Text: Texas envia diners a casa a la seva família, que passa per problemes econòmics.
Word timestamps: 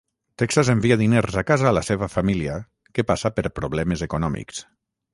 Texas 0.41 0.71
envia 0.73 0.97
diners 1.01 1.37
a 1.41 1.43
casa 1.51 1.69
a 1.71 1.75
la 1.79 1.85
seva 1.91 2.09
família, 2.15 2.57
que 2.97 3.09
passa 3.13 3.35
per 3.39 3.49
problemes 3.63 4.07
econòmics. 4.11 4.69